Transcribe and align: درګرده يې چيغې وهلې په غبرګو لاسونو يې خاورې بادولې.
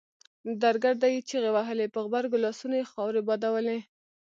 درګرده 0.63 1.07
يې 1.13 1.19
چيغې 1.29 1.51
وهلې 1.53 1.87
په 1.93 1.99
غبرګو 2.05 2.43
لاسونو 2.45 2.75
يې 2.81 2.89
خاورې 2.91 3.21
بادولې. 3.27 3.79